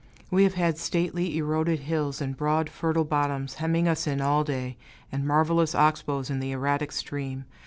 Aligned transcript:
We 0.31 0.45
have 0.45 0.55
had 0.55 0.79
stately, 0.79 1.37
eroded 1.37 1.81
hills, 1.81 2.21
and 2.21 2.35
broad, 2.35 2.71
fertile 2.71 3.03
bottoms, 3.03 3.53
hemming 3.61 3.87
us 3.87 4.07
in 4.07 4.19
all 4.19 4.43
day, 4.43 4.75
and 5.11 5.27
marvelous 5.27 5.75
ox 5.75 6.01
bows 6.01 6.31
in 6.31 6.39
the 6.39 6.49
erratic 6.53 6.91
stream. 6.91 7.45